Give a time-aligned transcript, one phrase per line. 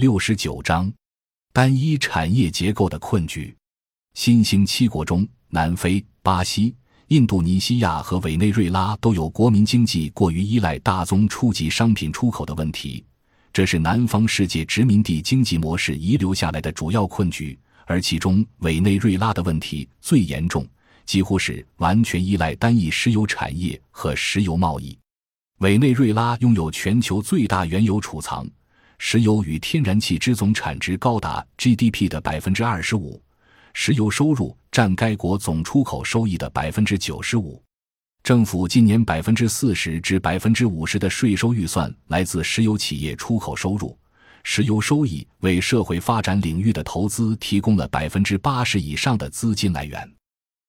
[0.00, 0.88] 六十九章：
[1.52, 3.52] 单一产业结构的困局。
[4.14, 6.72] 新兴七国中，南非、巴西、
[7.08, 13.04] 印度尼西亚和委内瑞拉都有国民经济过于依赖大宗初级商品出口的问题，
[13.52, 17.58] 这是南方世界殖民地经济模式遗留下来的主要困局。
[17.84, 20.64] 而其中，委内瑞拉的问题最严重，
[21.06, 24.96] 几乎是完全依赖单一石油产业和石油贸易。
[25.58, 28.48] 委内瑞拉拥有全球最大原油储藏，
[28.98, 33.20] 石油与天然气之总产值高达 GDP 的百分之二十五。
[33.74, 37.62] 石油收入占该国总出口收益的百分之九十五，
[38.24, 43.96] 政府今年百分之四十至百分之五十的税收预算来自石油企业出口收入，
[44.42, 50.12] 石油收益为社会发展领域的投资提供了百分之八十以上的资金来源。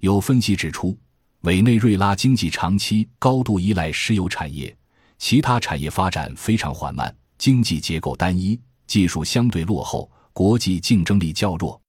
[0.00, 0.96] 有分析指出，
[1.42, 4.74] 委内瑞拉经济长期高度依赖石油产业，
[5.18, 11.80] 其他产业发展非常缓慢，经济结构单一，技术相对落后，国际竞争力较弱。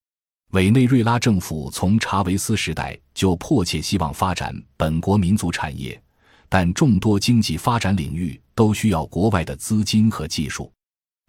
[0.52, 6.02] 委内瑞拉政府从查韦斯时代就迫切希望发展本国民族产业，
[6.47, 10.72] 但众多经济发展领域都需要国外的资金和技术。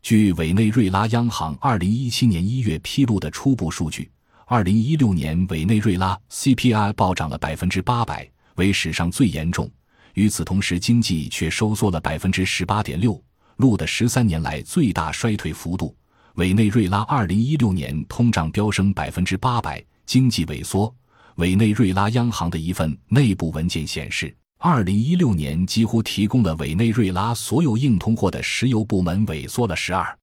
[0.03, 4.09] 据委内瑞拉央行二零一七年一月披露的初步数据，
[4.47, 9.69] 二零一六年委内瑞拉 CPI 暴涨了百分之八百，为史上最严重。
[10.15, 13.21] 与此同时，经济却收缩了百分之十八点六，
[13.57, 15.97] 录的十三年来最大衰退幅度。
[16.35, 20.95] 委内瑞拉二零一六年通胀飙升百分之八百，经济萎缩。
[21.37, 30.19] 委内瑞拉央行的一份内部文件显示，二零一六年几乎提供了委内瑞拉所有硬通货的石油部门萎缩了十二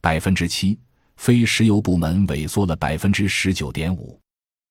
[0.00, 0.78] 百分之七，
[1.16, 4.20] 非石油部门萎缩了百分之十九点五。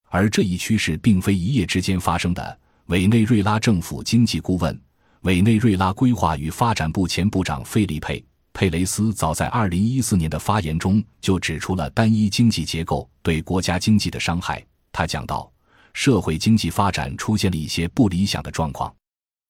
[0.09, 2.59] 而这一趋势并非一夜之间发生的。
[2.85, 4.81] 委内瑞拉政府经济顾问、
[5.21, 8.23] 委内瑞拉规划与发展部前部长费利佩。
[8.53, 14.65] 佩雷斯早在二零一四年的发言中就指出了单一经济结构对国家经济的伤害。
[14.91, 15.51] 他讲到，
[15.93, 18.91] 社会经济发展出现了一些不理想的状况，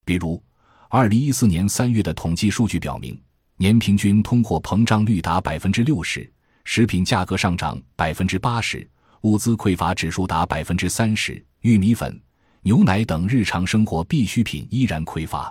[0.04, 0.42] 比如，
[0.90, 3.18] 二零一四年三月的统计数据表明，
[3.56, 6.30] 年平均通货膨胀率达百分之六十，
[6.64, 8.86] 食品价格上涨百分之八十，
[9.22, 12.20] 物资匮乏指数达百分之三十，玉米粉、
[12.60, 15.50] 牛奶等日常生活必需品依然匮乏。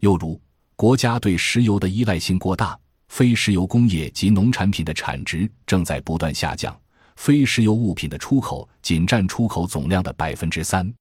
[0.00, 0.40] 又如，
[0.74, 2.78] 国家对石油的依赖性过大。
[3.08, 6.76] 非石油工业及农产品的产值正在不断下降，
[7.14, 10.92] 非石油物品的出口仅占出口总量的百分之三。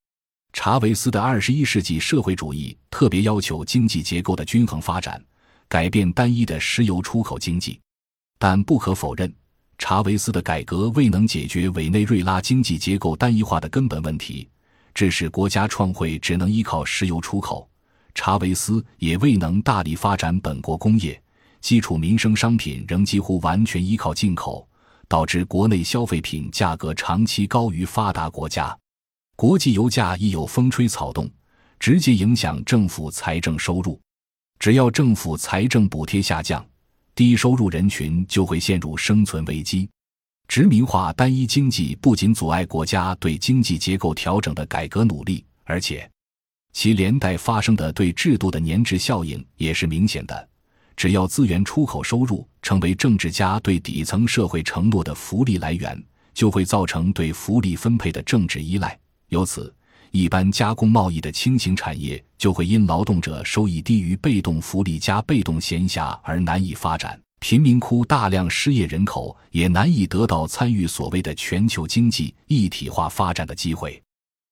[0.54, 5.22] 查韦斯的二十一世纪社会主义特别要求经济结构的均衡发展，
[5.68, 7.82] 改变单一的石油出口经济。
[8.38, 9.34] 但不可否认，
[9.78, 14.48] 查韦斯的改革未能解决委内瑞拉经济结构单一化的根本问题，
[14.94, 17.68] 致使国家创汇只能依靠石油出口。
[18.16, 21.22] 查韦斯也未能大力发展本国工业。
[21.62, 24.68] 基础民生商品仍几乎完全依靠进口，
[25.08, 28.76] 导致国内消费品价格长期高于发达国家。
[29.36, 31.30] 国际油价亦有风吹草动，
[31.80, 34.00] 直接影响政府财政收入。
[34.60, 36.66] 只要政府财政补贴下降，
[37.14, 39.90] 低收入人群就会陷入生存危机。
[40.48, 46.08] 殖民化单一经济不仅阻碍国家对经济结构调整的改革努力，而且
[46.76, 50.50] 其连带发生的对制度的粘滞效应也是明显的。
[50.98, 55.98] 只要资源出口收入成为政治家对底层社会承诺的福利来源，
[56.34, 59.00] 就会造成对福利分配的政治依赖。
[59.30, 59.74] 由此，
[60.12, 67.18] 一般加工贸易的轻型产业就会因劳动者收益低于被动福利加被动闲暇而难以发展。
[67.40, 74.02] 贫民窟大量失业人口也难以得到参与所谓的全球经济一体化发展的机会。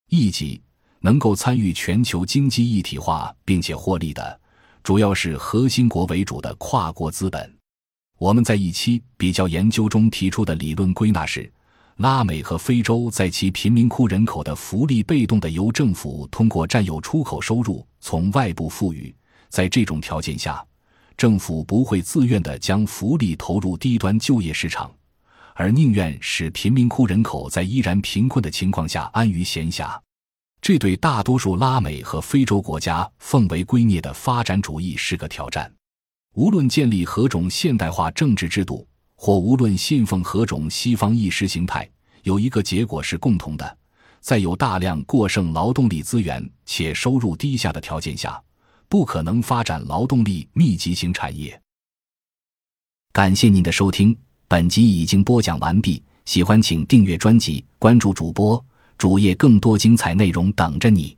[0.08, 0.60] 一级
[1.04, 4.40] 能够参与全球经济一体化并且获利的。
[4.82, 7.54] 主要是核心国为主的跨国资本。
[8.18, 11.52] 我们在一期比较研究中提出的理论归纳是：
[11.96, 19.14] 拉美和非洲在其贫民窟人口的福利被动的由政府通过占有出口收入从外部赋予。
[19.50, 20.64] 在这种条件下，
[21.18, 24.90] 政府不会自愿地将福利投入低端就业市场，
[25.54, 30.00] 而宁愿使贫民窟人口在依然贫困的情况下安于闲暇。
[30.64, 35.70] 这对大多数拉美和非洲国家奉为圭臬的发展主义是个挑战。
[36.36, 41.86] 无论建立何种现代化政治制度，或无论信奉何种西方意识形态，
[42.22, 43.78] 有一个结果是共同的：
[44.20, 48.42] 在有大量过剩劳动力资源且收入低下的条件下，
[48.88, 51.60] 不可能发展劳动力密集型产业。
[53.12, 54.16] 感谢您的收听，
[54.48, 56.02] 本集已经播讲完毕。
[56.24, 58.64] 喜欢请订阅专辑，关注主播。
[58.98, 61.16] 主页更多精彩内容等着你。